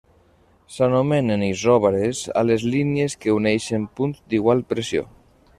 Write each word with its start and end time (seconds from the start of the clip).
S'anomenen 0.75 1.43
isòbares 1.49 2.23
a 2.43 2.45
les 2.51 2.67
línies 2.77 3.19
que 3.25 3.37
uneixen 3.41 3.89
punts 4.01 4.27
d'igual 4.33 4.69
pressió. 4.75 5.11